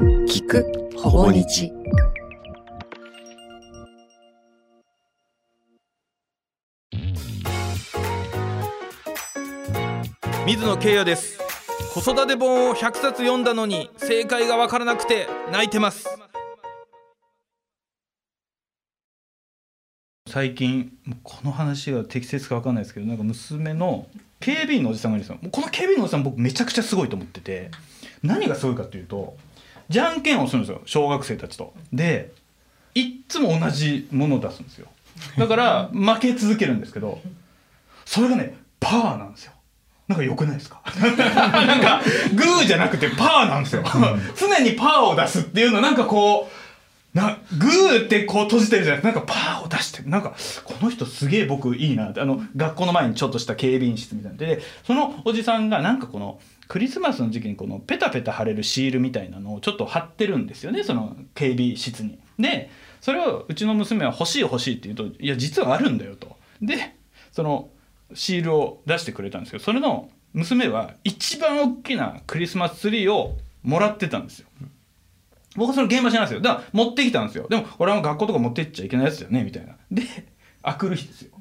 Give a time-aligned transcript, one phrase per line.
[0.00, 0.64] 聞く
[0.96, 1.70] ほぼ日。
[10.46, 11.38] 水野圭也です。
[11.92, 16.08] 子育て本を100冊読んだのに正解がわからなくて泣いてます。
[20.30, 20.92] 最近
[21.22, 24.06] この話が適切か分かんないですけどなんか娘の
[24.38, 25.50] 警備員のおじさんがいるんですよ。
[25.50, 27.70] この警備員のおじさん僕めちゃくちゃすごいと思ってて
[28.22, 29.36] 何がすごいかっていうと
[29.90, 31.74] じゃんけんをするんですよ小学生たちと。
[31.92, 32.32] で
[32.94, 34.86] いっつも同じものを出すんですよ。
[35.36, 37.20] だから負け続けるんですけど
[38.06, 39.52] それがねパワーなんですよ。
[40.08, 40.80] なんか良くないですか？
[41.00, 42.02] なんか
[42.34, 43.84] グーじゃなくてパーなんですよ。
[44.36, 46.59] 常にパーを出すっていうのはなんかこう
[47.14, 62.18] なグーってこう閉じてるじゃなくてなんかパーを出してなんかこの人すげえ僕いいなってあの学校の前にちょっとした警備員室みたいなでそのおじさんがなんかこのクリスマスの時期にこのペタペタ貼れるシールみたいなのをちょっと貼ってるんですよねその警備室に。
[62.38, 66.36] でそれをうちの娘は欲しい欲しいって言うといや実はあるんだよと。
[66.62, 66.94] で
[67.32, 67.70] その
[68.14, 74.46] シールを出してくれたんですけどそれの娘は一番大きなクリスマスツリーをもらってたんですよ。
[75.56, 76.40] 僕はその現場知らないですよ。
[76.40, 77.46] だから持ってきたんですよ。
[77.48, 79.76] でも俺は学校とか持ってっちゃいけないやつだよねみたいな。
[79.90, 80.02] で、
[80.62, 81.32] あくる日ですよ。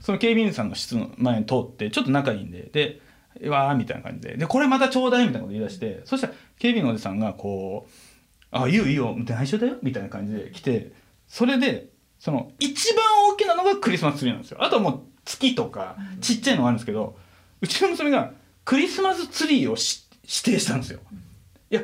[0.00, 3.00] その警備員さんの室の前に通ってちょっと仲いいんで、で、
[3.40, 7.90] うわーみたいな感じで、で、これまたちょうだいみたいなこと言い出して、そしたら警備員のおじさんがこう、
[8.50, 10.92] あ、いいよいいよ、内緒だよみたいな感じで来て、
[11.28, 14.62] それで、その一番大きなのがクリスマスツリーなんですよ。
[14.62, 17.16] あともう月とかちっちゃいのがあるんですけど、
[17.60, 18.32] うちの娘が
[18.64, 19.78] クリスマスツリーを指
[20.56, 21.00] 定したんですよ。
[21.70, 21.82] いや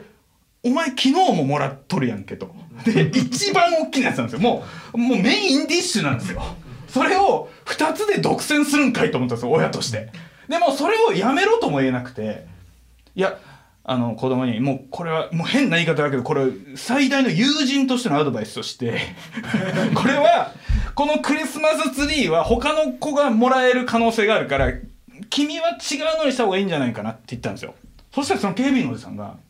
[0.63, 2.55] お前昨日ももらっとるやんけと。
[2.85, 4.41] で一番大きなやつなんですよ。
[4.41, 6.43] もうもうメインディッシュなんですよ。
[6.89, 10.11] それを2つで独占するんかいと思ったんですよ親として。
[10.49, 12.47] でもそれをやめろとも言えなくて
[13.15, 13.39] いや
[13.85, 18.99] あの子供にもうこれはもう変な言い方だけどこれ最大の友人としてのアドバイスとして
[19.95, 20.53] これは
[20.95, 24.73] このクリスマスツリーは他の子がもらえる可能性があるから
[25.31, 27.75] 君は違うのにした方がいいんじゃないかなって言ったんですよ
[28.15, 29.37] そしたらその警備員のおじさんが「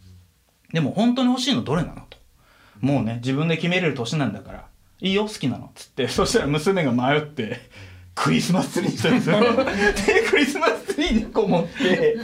[0.73, 2.19] でも本当に欲しいのどれなの?」と
[2.81, 4.65] 「もうね自分で決めれる年なんだから。
[5.01, 7.61] いいよ好きなの」っつってそしたら娘が迷って
[8.17, 12.17] クリスマスツリーにしたんですよでクリスマスツリー2個持って。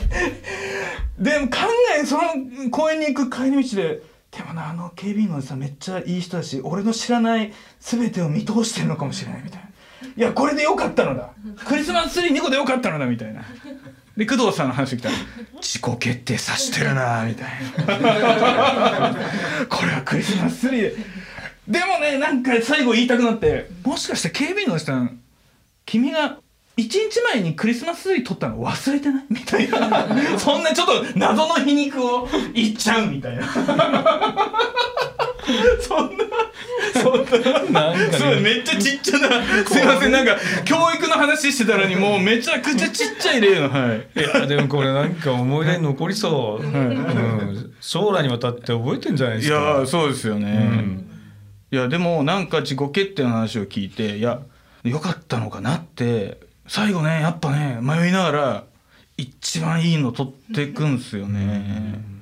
[1.19, 1.59] でも考
[2.01, 2.23] えその
[2.73, 4.03] 公園に行く帰り道で
[4.33, 9.69] でもなあの警備員のおじさんめっちゃいい人だし俺の知らない全てを見通してるのかもしれないみたいな。
[10.17, 11.31] いやこれでよかったのだ。
[11.65, 13.45] クリスマスツリー2個でよかったのだみたいな。
[14.17, 15.15] で工藤さんの話来たら
[15.65, 17.49] 「自己決定さしてるな」みたい
[17.87, 19.17] な。
[19.69, 20.83] これはクリスマスツリー。
[20.83, 20.97] で
[21.67, 25.19] でもねなんか最後言いたくなってもしかして警備員のおじさん
[25.87, 26.37] 君が
[26.77, 29.25] 1日前にクリスマスツリー撮ったの忘れてない？
[29.31, 30.07] みたいな。
[30.39, 33.47] そんなちょっと謎の皮肉を言っちゃうみたいな
[35.81, 36.25] そんな
[36.93, 37.95] そんな。
[37.95, 39.29] なんか、ね、めっちゃちっちゃな
[39.67, 44.21] すいませんなんか教育の話してたのにもうめちゃくちゃちっちゃい例のはい。
[44.21, 46.87] いやでもこれなんか思い出に残りそう、はい。
[46.87, 49.57] うん、将来にわたって覚えてんじゃないですか。
[49.57, 51.07] いやそうですよね、うん、
[51.71, 54.41] いやでもなんか自己決定の話を聞いていや
[54.85, 58.65] よかったのかなって最後ねやっぱね迷いながら
[59.17, 62.14] 一番いいの取っていくんすよね。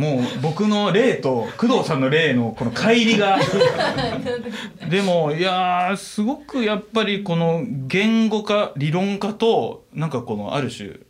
[0.00, 3.38] もう僕の例と工藤さんの例のこの乖離が。
[4.88, 11.00] でもいやすごくやっぱりこの言語化理論化となんかこのある種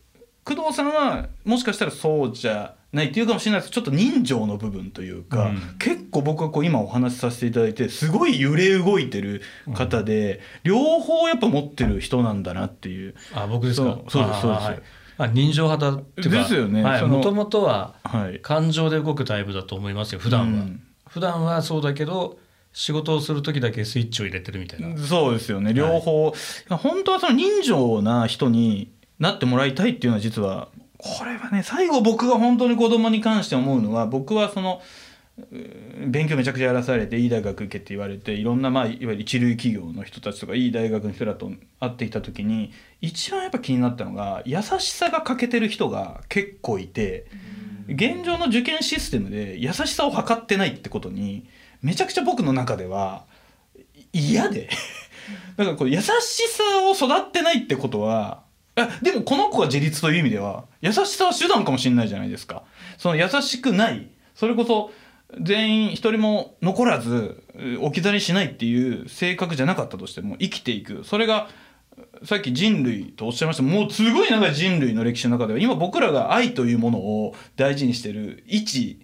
[0.44, 3.72] 工藤さんはもしかしたらそうじゃないっていうかもしれないです。
[3.72, 9.42] ちょっと人情の部分というか、うん、結構僕はこう今お話しさせていただいてすごい揺れ動いてる
[9.74, 13.14] 方で、うん、両方やっぱ持ってる人なんだなっていう。
[13.32, 13.98] あ僕ですか？
[14.08, 14.82] そうですそうです、
[15.25, 16.82] あ人情派だっていうかですよね。
[16.82, 17.94] もともとは
[18.42, 22.38] 感情で動くタイプだと思いますよ普段は、うん、普段はそうだけど
[22.72, 24.97] 仕事をする時だけスイッチを入れてるみたいな。
[24.97, 25.75] そうですよね。
[25.75, 26.34] 両方、はい、
[26.75, 34.80] 本当はその人情な人になってもらいたいっていうのは実はこれはね最後僕が本当に子供に関して思うのは僕はその
[36.07, 47.27] 勉強めちゃくちゃやらされていい大学行けって言われていろんな、まあ、いわゆる一流企業の人たちとかいい大学の人らと会ってきた時に一番やっぱ気になったのが優しさが欠けてる人が結構いて
[47.89, 51.48] 現状の受験システムで優しさを測ってないってことに
[51.83, 53.25] めちゃくちゃ僕の中では
[54.13, 54.69] 嫌で。
[55.57, 56.09] だからこう優し
[56.48, 58.42] さを育ってないってことは
[59.03, 62.63] でもこの子が自立という意味では優しさは手段かもしれないじゃないですか。
[62.98, 64.09] その優しくない。
[64.34, 64.91] それこそ
[65.41, 67.42] 全員一人も残らず
[67.80, 71.48] 置き去りしないっていう性格じゃなかったとしても生きていくそれが
[72.24, 79.00] さっき人類とおっしゃいましたもうすごい長い人類の歴史の中では今僕らが愛というものを大事にしてる位置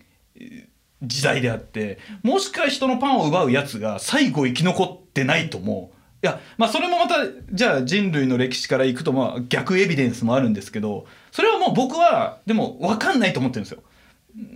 [1.03, 5.93] 時代であってもしか人のパンを奪うやつが最後生き残ってないとも
[6.23, 7.17] いやまあそれもまた
[7.53, 13.83] じゃあ人類の歴史からいくとまあ逆エビデンスもあるんですけどそれはもう僕はでも分かんないと思ってるんですよ。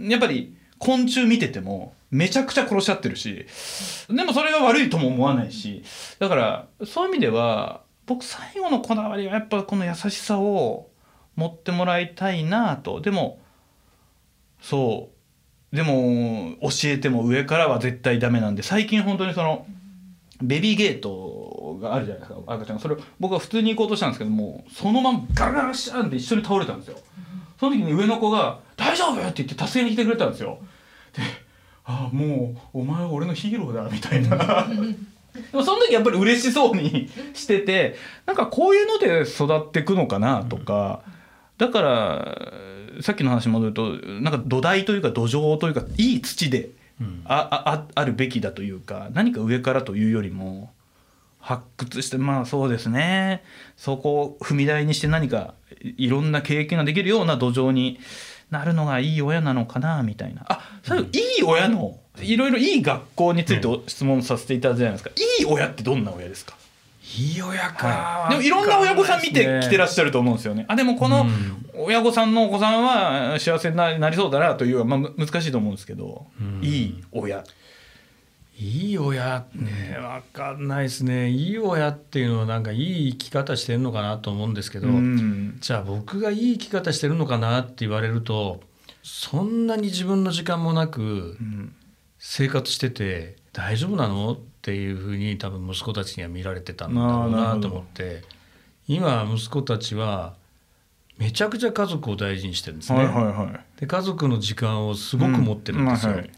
[0.09, 3.47] やっぱり昆虫見ててもめちゃくちゃ殺し合ってるし
[4.09, 5.85] でもそれが悪いとも思わないし
[6.19, 10.91] だからそういう意味では僕最後のこだわりはやっぱこの優しさを
[11.37, 13.01] 持ってもらいたいなと。
[13.01, 13.41] でも
[14.61, 15.11] そ
[15.73, 15.77] う。
[15.77, 19.65] でも教えても上からは絶対ダメなんで最近本当にその
[20.43, 22.81] ベビーゲートがあるじゃないですか赤ちゃん。
[22.81, 26.99] それを僕は普通に行こうとしたんですけどもそのままガラガラシャンって一緒に倒れたんですよ
[27.61, 30.59] その時に上の子が「大丈夫!」って言って助けに来てくれたんですよ。
[31.13, 31.23] で
[31.85, 34.67] 「ああもうお前は俺のヒーローだ」みたいな。
[35.53, 37.95] でもその時やっぱり嬉しそうにしてて
[38.27, 41.03] なんかこういうので育っていくのかなとか、
[41.57, 42.39] だから
[43.01, 46.71] さっきの話に戻るとなんか土台というか土壌というかいい土で
[47.27, 50.73] あああるべきだというか何か上からというよりも
[51.41, 53.43] 発掘してまあそうですね。
[53.77, 57.99] そこを踏み台にして何かいろんな経験ができるような土壌に
[58.51, 60.45] なるのがいい親なのかなみたいな。
[60.49, 61.09] あ最後い
[61.41, 65.11] い親のいろいろいい学校について質問させていただいたじゃないですか、
[65.41, 66.55] いい親ってどんな親ですか？
[67.19, 70.67] いい親か、はい、でもいろんな親御さん見てきてらっしゃると思うんですよね。
[70.69, 71.27] あでもこの
[71.75, 76.27] 親御さんのお子さんは幸せになりそうだなというまあ、難しいと思うんですけど、
[76.61, 77.43] いい親。
[78.61, 81.31] いい親ね分かんないですね。
[81.31, 84.89] いい親っていうのはなんかいい生き方してるのかなと思うんですけど、
[85.61, 88.61] じゃあ僕がいい生き方してるのかなって言われると
[89.03, 91.39] そんなに自分の時間もなく
[92.19, 98.23] 生活してて大丈夫なのっていうふうに多分息子たちには見られてたんだろうなと思って
[98.87, 100.35] 今息子たちは
[101.17, 102.99] めちゃくちゃ家族を大事にしてるんですね。
[102.99, 106.13] はいはいはい、で家族の時間をすごく持ってるんですよ。
[106.13, 106.31] うんはい、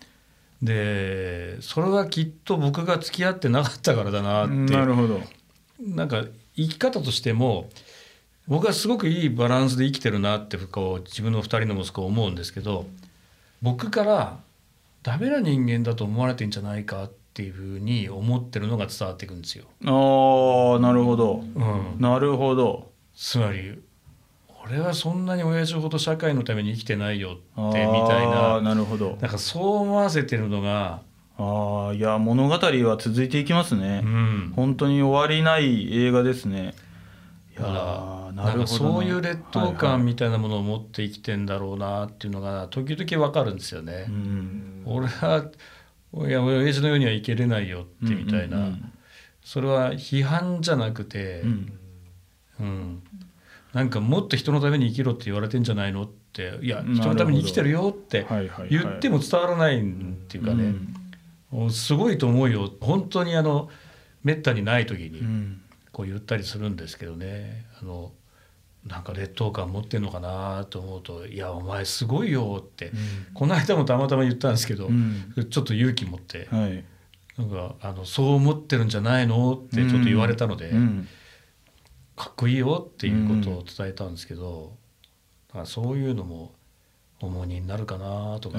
[0.62, 5.20] でそれはきっと僕が付き合ってなかったからだなってなるほど
[5.80, 6.24] なんか
[6.54, 7.68] 生き方としても
[8.46, 12.86] 僕はすごくいいバランスで生きてるなってこう自分の2人の息子を思うんですけど
[13.60, 14.38] 僕から
[15.02, 19.64] ダメな人間だと思われてんじゃないかっていうふうに思ってるのが伝わっていくんですよ。
[19.84, 22.90] ああなるほど、うん、なるほど。
[23.16, 23.80] つまり
[24.72, 27.72] 俺はそんなに親父ほど社会のために生きてないよってみ
[28.08, 28.62] たいな。
[28.62, 29.18] なるほど。
[29.20, 31.02] なんかそう思わせてるのが
[31.36, 36.74] ああいや物語は続いていきますね、うん、本当に終わりない映画ですね。
[37.58, 44.06] いやなんかそういう劣等感みたいなものを持って生きてんだろうなっていうのが時々わかるんですよね。
[44.08, 45.50] うん、俺は
[46.14, 48.70] いや親父のようには生けれないよってみたいな、
[49.44, 51.72] それは批判じゃなくて、うん、うん、
[53.72, 58.26] なんかもっと人のために生きろって言われてんじゃないのっていや人のために生きてるよって
[58.68, 59.84] 言っても伝わらないっ
[60.28, 60.74] ていうかね、
[61.52, 62.70] うん、すごいと思うよ。
[62.80, 63.70] 本当にあの
[64.22, 65.22] めったにない時に
[65.90, 67.66] こう言ったりするんですけどね。
[67.80, 68.12] あの
[68.86, 72.94] なんか劣等感持ってんのかなと思うと「いやお前すごいよ」って、うん、
[73.32, 76.84] この間もたまたま言ったんですけど、うん、ちょっと勇気持って、はい、
[77.38, 81.08] なんかあの「そう思ってるんじゃないの?」ってちょっと言われたので、うん、
[82.22, 84.74] かっこいいよっていうことを伝えたんですけど、
[85.48, 86.52] だからそういうのも
[87.20, 88.58] 重荷になるかなとか、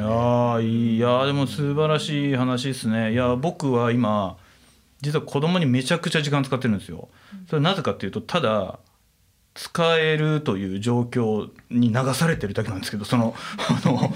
[0.60, 3.13] ね、いやいやでも素晴らしい話ですね。
[3.13, 4.36] いや僕は今
[5.00, 7.08] 実は子供にめちゃくちゃ時間使ってるんですよ。
[7.50, 8.79] それなぜかっていうとただ
[9.53, 13.34] 使えるという状況に流されてるだけなんですけどその
[13.86, 14.13] あの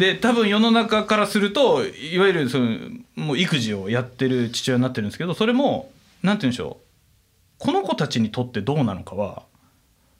[0.00, 2.78] で多分世の中からするといわゆるその
[3.14, 5.92] もう育児をやってる父親になってるんですけどそれも
[6.24, 6.83] 何て言うんでしょう
[7.64, 9.44] この子たちにとってどうなのかは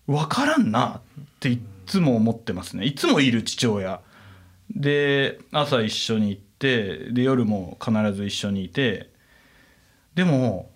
[0.06, 2.86] 分からんなっていつも思ってますね。
[2.86, 4.00] いつもいる父親。
[4.74, 9.10] で朝一緒に行ってで夜も必ず一緒にいて。
[10.14, 10.70] でも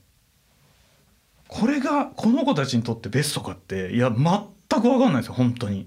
[1.47, 5.87] これがこの子たちにとってベストかっていや全く分かんないですよ本当に。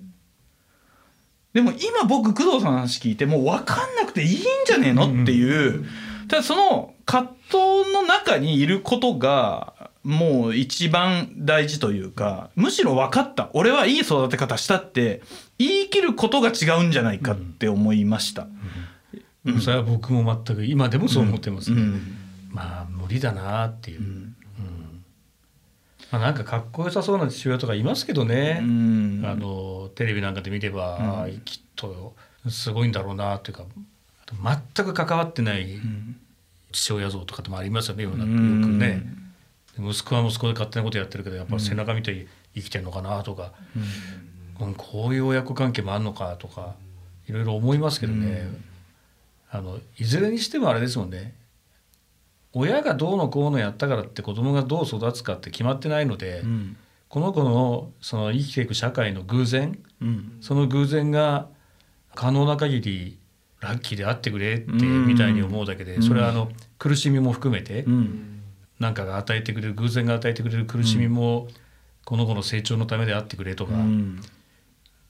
[1.53, 5.85] でも今僕工藤さんの話聞いてもう分かんなくていいんじゃねえのっていう。
[6.27, 9.70] ただその葛藤の中にいることが
[10.03, 13.49] もう一番大事というかむしろ分かった。
[13.53, 15.21] 俺はいい育て方したって
[15.57, 18.47] 言い切ることが違うんじゃないかって思いました。
[19.45, 19.53] うん。
[19.53, 21.81] うん、それは僕も全く今でもそう思ってますね。
[21.81, 22.17] うん、
[22.51, 24.01] まあ無理だなっていう。
[26.11, 32.13] まあ、なんかかっこよさそうな父親とかいますけどね、あのテレビなんかで見れば、きっと
[32.49, 33.63] すごいんだろうなっていうか
[34.75, 35.79] 全く関わってない
[36.73, 39.03] 父親像とかでもありますよねよくね。
[39.79, 43.53] 息子は息子で勝手なことやってるけどやっぱ背中見て生きてんのかなとか、
[44.59, 46.75] うん、こういう親子関係もあんのかとか
[47.27, 48.49] いろいろ思いますけどね、
[49.49, 51.35] あのいずれにしてもあれですもんね。
[52.53, 61.47] 親がどうのこうのやったからって子供がどう育つかって決まってないので、うん、この子のその生きていく社会の偶然、うん、その偶然が
[62.13, 63.17] 可能な限り
[63.61, 67.85] ラッキーであってくれってみたいに思うだけで、それはあの苦しみも含めて
[68.81, 71.47] 何かが与えてくれる偶然が与えてくれる苦しみも
[72.03, 73.73] この子の成長のためであってくれとか、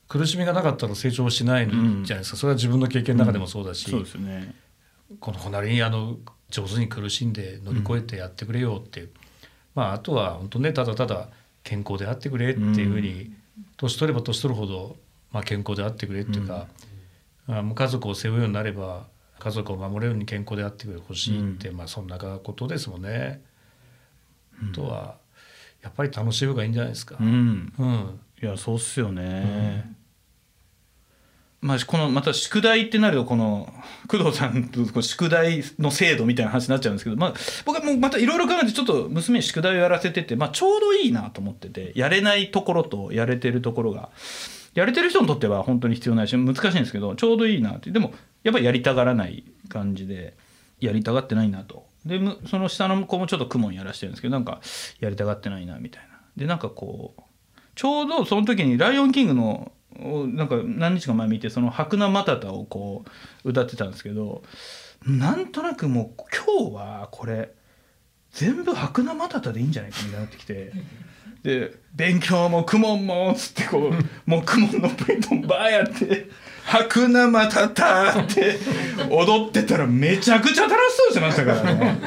[0.09, 4.53] 苦しみがなかったら成長しないじゃないですか、それは自分の経験の中でもそうだし、そうですね、
[5.19, 6.17] この子なりにあの
[6.49, 9.07] 上手に苦しんで乗り越えてやってくれよって
[9.73, 11.29] まああとは本当ねただただ
[11.63, 13.33] 健康であってくれっていうふうに、
[13.77, 14.97] 年取れば年取るほど、
[15.31, 16.67] まあ、健康であってくれっていうか。
[17.47, 19.07] あ家族を背負うようになれば
[19.39, 23.41] 家族を守れるように健康であってほしいって、うん、まあそんなことですもんね。
[24.73, 25.15] とは
[25.81, 27.17] やっぱり楽しい方がいいんじゃないですか。
[27.19, 29.95] うん、うん、いやそうっすよね。
[31.61, 33.71] まあ、このまた宿題ってなるとこの
[34.07, 37.33] 工藤さんと宿題の制度みたいな話になっちゃうんですけど、まあ、
[37.65, 44.09] 僕はもうまたいろいろ考えてちょっと娘に宿題をやらせてて、まあ、ちょうどいいなと思っててやれないところとやれてるところが。
[44.73, 47.91] やれてる人にとっては本当に必要ないし難しいんですけどちょうどいいなって。
[47.91, 48.13] でも
[48.43, 50.33] やっぱりやりたがらない感じで
[50.79, 54.61] やりたがってないなとでその下の子もちょっと公文やらしてるんですけどなんか
[54.99, 56.19] やりたがってないなみたいな。
[56.35, 57.21] でなんかこう
[57.75, 63.05] ちょうどその時に「ライオンキング」のなんか何日か前見てその「白菜マタタ」をこ
[63.43, 64.43] う歌ってたんですけど
[65.05, 67.53] なんとなくもう今日はこれ
[68.31, 70.71] 全部白菜マタタでいいんじゃないかみたいになってきて
[71.43, 76.29] で勉強も公文もっつってこうもう公文のプリントンバーやって
[76.65, 78.59] 「白菜またた」って
[79.09, 81.99] 踊ってたらめちゃくちゃ楽しそうしてましたからね。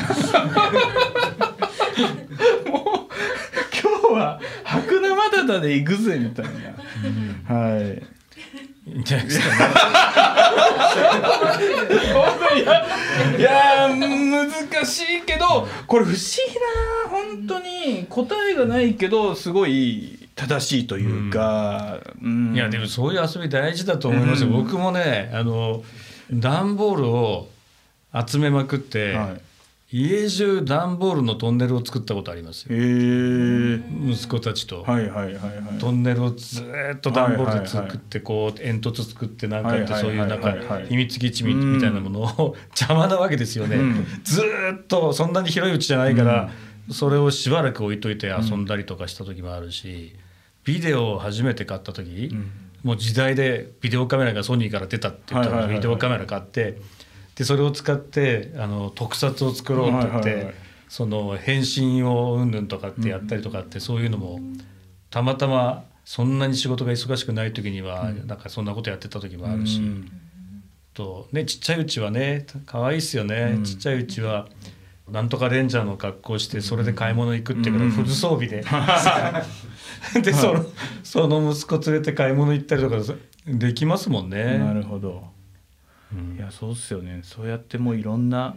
[2.71, 3.15] もう
[3.83, 6.47] 今日は白菜またたで行くぜみたい
[7.49, 8.03] な、はい。
[8.87, 9.75] いいんじゃないですか、ね、
[12.13, 12.61] 本当に
[13.39, 16.55] いや難しいけどこれ不思議
[17.09, 25.83] な本当に答えがないけどすごい正しいというか、うん、いやでもそういう遊び大事だと思いますよ、うん、僕もねあの
[26.33, 27.49] 段ボールを
[28.15, 29.41] 集めまくって、はい。
[29.97, 32.77] 家中段ボールのトンネルを作ったことありますよ。
[32.77, 36.65] 息子たちと、はいはいはいはい、トンネルをず
[36.97, 40.53] っと段ボールで作ってこう煙突作ってなんかってそういうなんか
[40.89, 43.79] 秘密基地みたいなものを 邪魔なわけですよね。
[44.25, 46.51] ずっとそんなに広いうちじゃないから、
[46.91, 50.17] それをしばらく置いといて遊んだりとかした時もあるし、
[50.65, 52.35] ビデオを初めて買った時、
[52.83, 56.79] もう時代でビデオカメラがソニーから出たって言ったらビデオカメラ買って。
[57.35, 60.55] でそれを使ってあの特撮を作ろうって言って、はいはい、
[60.89, 64.39] その変身をうんぬんとかってやったりとかって、そういうのも
[65.11, 69.81] たまたまそんなに仕事が忙しくない時には、なんかそんなことやってた時もあるし、
[70.93, 74.49] とねちっちゃいうちはね可愛いっすよね、ちっちゃいうちは。
[75.11, 78.65] なんとかレンジャーの格好してそれで買い物行くっていうからフル装備で、
[80.23, 80.67] でその
[81.03, 82.97] その息子連れて買い物行ったりとか
[83.47, 84.59] できますもんね。
[84.59, 85.35] なるほど。
[86.37, 87.21] いやそうっすよね。
[87.23, 88.57] そうやってもういろんな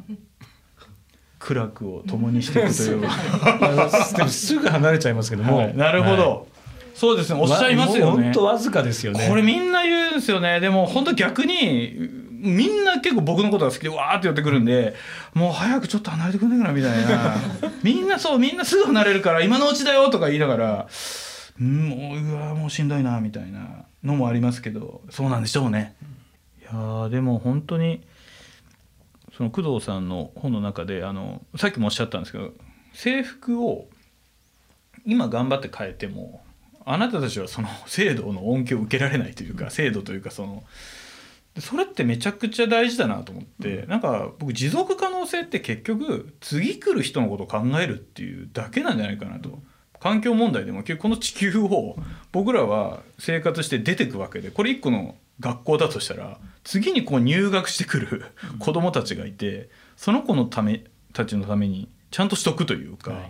[1.40, 4.30] 苦楽を共にしていくという。
[4.30, 4.58] す。
[4.58, 6.46] ぐ離れちゃいますけども、はい、なるほど、はい、
[6.94, 7.42] そうですね。
[7.42, 8.24] おっしゃいますよね。
[8.24, 9.28] 本当わずかですよね。
[9.28, 10.60] これみんな言うんですよね。
[10.60, 14.96] でも本当逆にみんな結構僕のことが好きでわーって寄ってくるんで
[15.34, 17.36] もう早くちょっと離れてくんねえかなみたいな
[17.84, 20.88] みんなそうみんなすぐ離れるから今のうちだよとか言いながら
[21.60, 25.96] もううわもうしんどいなみたいなのもありますけどそうなんでしょうね。
[26.72, 28.02] やでも本当に
[29.36, 32.54] その工藤さんの本の中であのさっきもおっしゃったんですけど
[32.94, 33.88] 制服を
[35.06, 36.42] 今頑張って変えても
[36.86, 40.64] あなたたちはその制度の恩恵を受けられないというか制度というかその
[41.60, 49.60] それってめちゃくちゃ大事だなと思って、なんか僕持続可能性って結局次来る人のことを考えるっていうだけなんじゃないかなと。
[50.00, 51.96] 環境問題でも結局この地球を
[52.32, 58.26] 僕らは生活して出てくわけでこれ一個の学校だとしたら次にこう入学してくる
[58.60, 60.84] 子どもたちがいてその子のため
[61.14, 63.28] たちのためにちゃんとしとくというか、はい、っ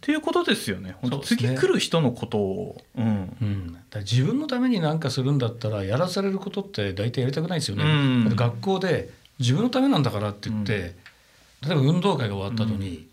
[0.00, 0.96] ていうことですよね。
[1.00, 3.36] 本当、ね、次来る人のことを、うん。
[3.40, 7.84] うん、自分のために何かするんだったらやらされることって大体やりたくないですよね。
[7.84, 10.94] うん、学校で自分のためなんだからって言って、
[11.62, 13.06] うん、例えば運動会が終わった後に、うん、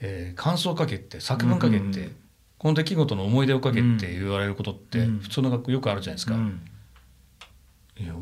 [0.00, 2.10] えー、感想をかけて作文かけて、
[2.58, 6.36] この出来事の思い出をかけて言われることって普通の学校よくあるじゃないですか。
[7.98, 8.14] いや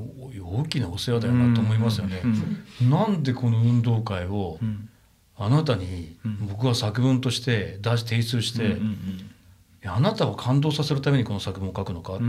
[0.42, 2.22] 大きなお世話だよなと思いますよね。
[2.82, 4.58] なんでこの運動会を
[5.42, 6.18] あなたに
[6.50, 8.76] 僕は作文として出し提出して、
[9.87, 12.26] あなたを感動させるためにこの作文を書くのかって、い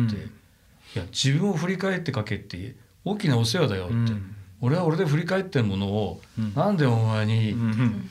[0.96, 4.14] や自分を振り返って書けって大きなお世話だよって、
[4.62, 7.54] 俺は俺で振り返ってるものを、うん、なんでお前に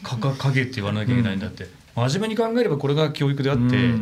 [0.03, 3.95] かか影って言わなきゃいけないんだって、真面目に考えればこれが教育であって、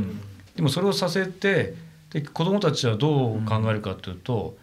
[0.57, 1.75] でもそれをさせて
[2.11, 4.57] で子どもたちはどう考えるかというと、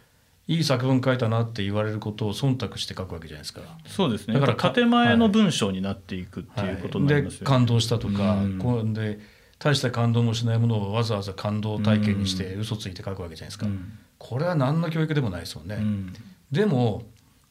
[0.48, 3.62] いい作文書いたなって言われることを忖度して書くわけじゃないですか。
[3.88, 4.40] そうですね。
[4.40, 9.20] だから建前の文章になっていくっていうことになりますよね、はいはい、で感動したとか、うん、こうで
[9.58, 13.66] 大した感動もしないものをわざわざ感動体験にして嘘ついて書くわけじゃないですか。
[13.66, 15.76] うん、これは何の教育でもないですよね。
[15.76, 16.14] うん、
[16.52, 17.04] でも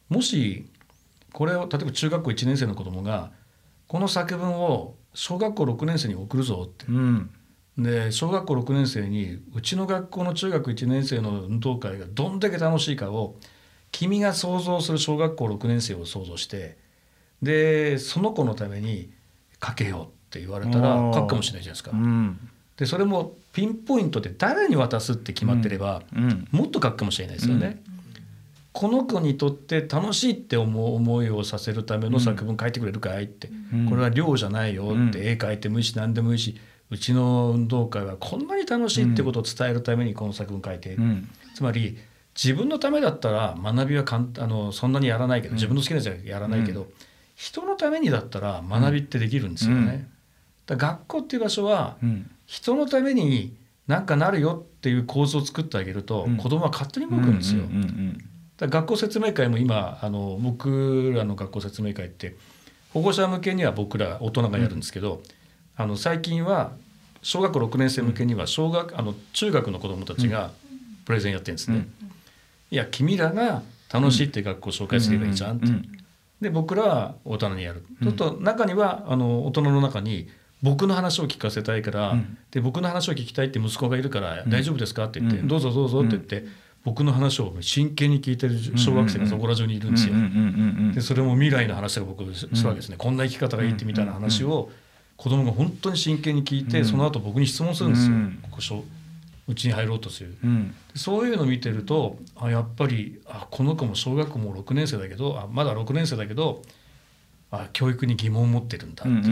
[0.07, 0.69] もし
[1.33, 3.31] これを例えば中学校1年生の子供が
[3.87, 6.85] この作文を小学校6年生に送るぞって、
[7.77, 13.35] で小学校6年生にうちの学校の中学1年生の運動会がどんだけ楽しいかを
[13.91, 16.77] 君が想像する小学校6年生を想像して
[17.41, 19.11] でその子のために
[19.65, 21.91] 書けよって言われたら書くかもしれないじゃないですか。
[21.93, 27.81] うん、でそれもピンポイントで誰に渡すって決まってれば、うん、もっと書くかもしれないですよね。
[28.73, 33.49] この子にとって楽しいって思う思いをさせるための作文書いてくれるかいって、
[33.89, 41.97] これは量じゃないよって、絵描いてもいいし何でもいいしうちの運動会はこんなに楽しいってことを伝えるためにこの作文書いて、うん、つまり
[42.35, 46.87] 自分のためだったら学びはかんあのそんなにやらないけど自分の好きなやつはやらないけど、うん、
[47.35, 50.07] 人のためにだったら学びってできるんですよね。
[50.65, 51.97] だ学校っていう場所は、
[52.47, 53.55] 人のために
[53.87, 57.63] 何かなるよっていう構図を作ってあげると、子供は勝手に動くんですよ。
[58.57, 62.35] だ学校説明会も今あの僕らの学校説明会って
[62.93, 65.21] 保護者向けには僕ら大人がやるんですけど、
[65.77, 66.71] あの最近は
[67.21, 70.51] 小学校6年生向けには小学あの中学の子どもたちが
[71.05, 71.87] プレゼンやってるんですね。
[72.71, 75.67] いや君らが楽しいって学校を紹介すればいいじゃんって。
[76.41, 77.83] で僕らは大人にやる。
[78.01, 80.27] ちょっと中にはあの大人の中に
[80.61, 86.45] 僕の話を聞かせたいから、うん、で僕の話を聞きたいって息子がいるから「大丈夫ですか?」って言って、どうぞどうぞ」って言って、
[86.83, 90.13] 僕の話を真剣に聞いてる小学生がそこら中にいるんですよ。
[90.93, 94.71] でそれも未来の話が僕するわけですね、こんな生き方がいいってみたいな話を
[95.17, 98.15] 子供が本当に真剣に聞いて、その後僕に質問するんですよ、
[98.51, 98.85] ここ
[99.47, 106.63] うちに入ろうとする、うん、そういうのを見てるとあやっぱりあこの子も小学校も6年生だけどあまだ6年生だけど
[107.51, 109.29] あ教育に疑問を持ってるんだっていう、うんうん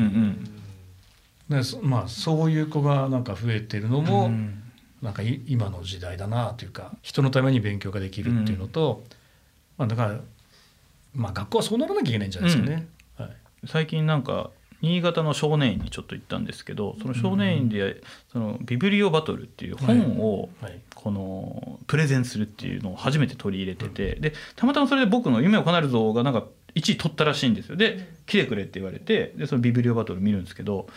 [1.49, 4.61] うん、でまあ、そういう子がなんか増えてるのも、うん、
[5.01, 9.09] なんか今の時代だなというか人のために勉強ができるっていうのと、うん、
[9.79, 10.19] まあ、だから、
[11.15, 12.87] まあ、学校はそうならなきゃいけないんじゃないですかね。
[13.17, 13.29] はい、
[13.65, 14.51] 最近なんか
[14.83, 20.49] 新潟の少年院にちょっと行ったんですけどその少年院でそのビブリオバトルっていう本を
[20.93, 27.77] このプレゼンするっていうのを初めて取り入れててでたまたまそれで僕の「夢を叶えるぞ」がなんか1位取ったらしいんですよ。
[27.77, 30.87] で「来てくれ」って言われてでそのビブリオバトル見るんですけど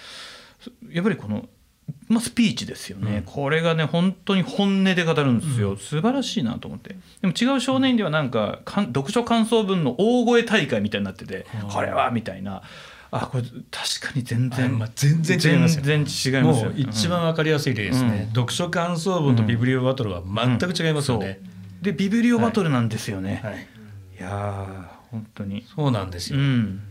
[0.91, 1.49] やっぱりこの
[2.09, 6.97] まあ、スピーチですよね、うん、これがね本当に本音で語るんですよ、うん、素晴らしいなと思って。
[7.21, 12.63] でも違う少年院ではなんか読書感想文の大声大会みたいになってて、これはみたいな
[13.11, 16.73] あこれ確かに全然、まあ、全然違います全然違いますよ。
[16.77, 21.41] 一番わかりやすい例ですね、うん、読書感想文とビブリオバトルは全く違いますよね、
[21.79, 23.67] うん、でビブリオバトルなんですよね、はい、はい、い
[24.21, 25.65] や本当に。
[25.75, 26.83] そうなんですよ、うん、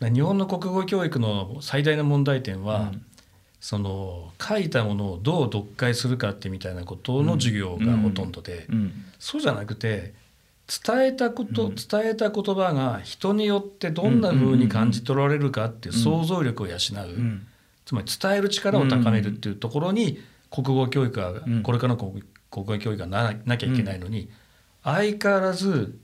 [0.00, 2.92] 日本の国語教育の最大の問題点は、
[3.60, 8.66] その書いたものをどう読解するかってみたいなことの授業がほとんどで、
[9.18, 10.14] そうじゃなくて
[10.68, 16.78] 伝えたこと、うん、伝えた言葉が人によってどんなふうに感じ取られるかっていう想像力を養う、
[17.86, 24.28] つまり伝える力を高めるっていうところに国語教育は、これからの国語教育がななきゃいけないのに、
[24.84, 25.98] 相変わらず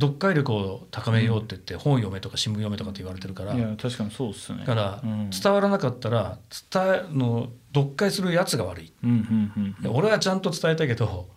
[0.00, 4.60] 読解力を高めようって言って本読めとか新聞読めとかって言われてるからいや確かにそうっすね。
[4.60, 6.38] だから、伝わらなかったら
[6.72, 8.92] 伝えの読解するやつが悪い、
[9.88, 11.28] 俺はちゃんと伝えたけど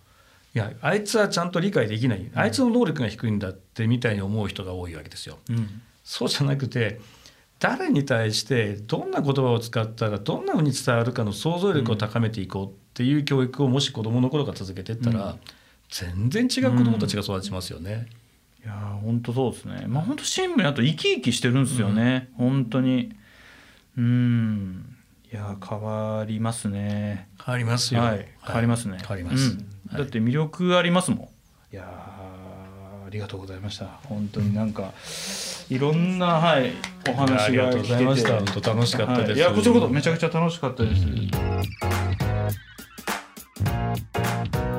[0.56, 5.40] いやあいつはちゃんと理解できない、あいつの能力が低いんだってみたいに思う人が多いわけですよ。
[5.50, 7.00] うん、そうじゃなくて
[7.60, 15.40] 誰に対してどんな言葉を使ったらどんなふうに伝わるかの想像力を高めていこうっていう教育をもし子どもの頃から続けていったら、うん、
[15.90, 18.08] 全然違う子どもたちが育ちますよね。
[18.64, 19.86] いや本当そうですね。
[19.88, 22.30] まあ本当新聞あと生き生きしてるんですよね。
[22.38, 23.12] うん、本当に。
[23.98, 24.93] うん
[25.34, 27.28] いや変わりますね。
[27.44, 28.02] 変わりますよ。
[28.02, 29.00] はい、変わりますね。
[29.00, 29.58] 変わります。
[29.92, 31.32] だって魅力ありますも
[31.72, 31.74] ん。
[31.74, 33.88] いやありがとうございました。
[34.04, 34.92] 本当になんか
[35.70, 36.74] いろんなはい
[37.10, 41.02] お話がありがとうございました本当楽しかったです、はい、いやこちらこそめちゃくちゃ楽しかったです。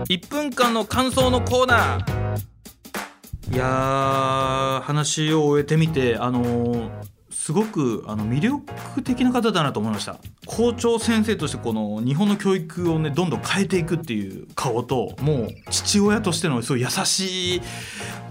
[0.09, 3.55] 1分間の感想のコーナー。
[3.55, 7.15] いや話を終えてみてあのー
[7.45, 10.17] すごくあの魅力的な方だなと思いました
[10.57, 17.63] 校長先生としてこの日本の教育をねどんどん変えていくっていう顔ともう父親としてのすごい優しい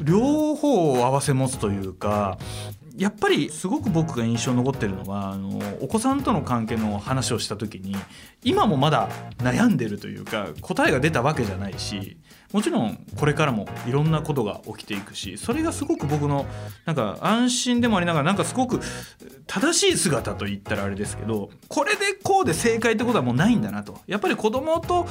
[0.02, 2.38] 両方を併せ持つというか
[2.96, 7.96] やっぱりすごく僕が印象に残ってるのはあのお子さんとの関係の話をした時に
[8.44, 9.10] 今もまだ
[9.40, 12.18] 悩んでるというか答えが出たわけじゃないし
[12.54, 16.46] もちろんこれからもいろんなことが起きていくしそれがすごく僕の
[16.86, 18.80] なんか安心でもありながらなんかすごく
[19.48, 24.00] 正しい姿と言ったらあれですけどこれでこうで正解ってことはもうないんだなと。
[24.08, 25.08] やっぱり子供と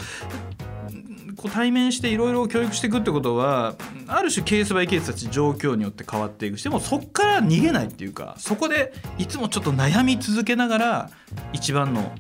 [1.37, 3.75] こう対面していろいろ教育していくってことは
[4.07, 11.11] ある種ケースバイケースたち状況によって変わっていくしでもそこから逃げないっていうかそこでいつもちょっと悩み続けながら
[11.53, 12.13] 一番の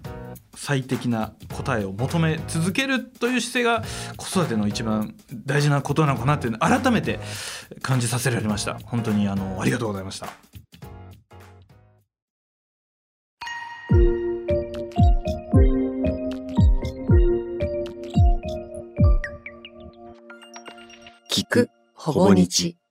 [0.54, 3.82] 最適な答えを求め続けるという姿勢が
[4.16, 7.20] 子育ての一番大事なことなのかなって改めて
[7.80, 8.78] 感じさせられました。
[8.84, 10.28] 本当にあのありがとうございました。
[21.30, 22.81] 聞くほぼ日。